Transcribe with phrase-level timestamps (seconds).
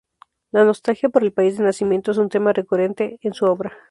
[0.51, 3.71] La nostalgia por el país de nacimiento es un tema recurrente en su obra.